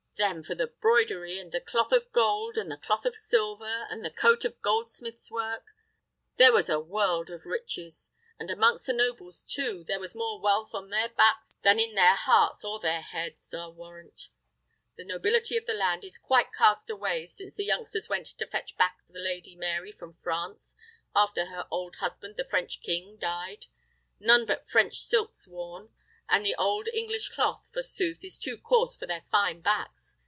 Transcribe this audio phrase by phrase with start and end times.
[0.17, 4.05] Then for the broidery, and the cloth of gold, and the cloth of silver, and
[4.05, 5.65] the coat of goldsmiths' work:
[6.37, 8.11] there was a world of riches!
[8.39, 12.13] And amongst the nobles, too, there was more wealth on their backs than in their
[12.13, 14.29] hearts or their heads, I'll warrant.
[14.95, 18.77] The nobility of the land is quite cast away, since the youngsters went to fetch
[18.77, 20.75] back the Lady Mary from France,
[21.15, 23.65] after her old husband the French king died.
[24.19, 25.89] None but French silks worn;
[26.33, 30.17] and good English cloth, forsooth, is too coarse for their fine backs!